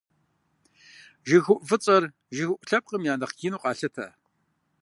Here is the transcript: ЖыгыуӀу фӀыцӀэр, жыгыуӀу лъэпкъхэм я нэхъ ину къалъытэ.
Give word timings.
ЖыгыуӀу 1.27 1.63
фӀыцӀэр, 1.67 2.03
жыгыуӀу 2.35 2.65
лъэпкъхэм 2.67 3.03
я 3.11 3.15
нэхъ 3.19 3.37
ину 3.47 3.59
къалъытэ. 3.61 4.07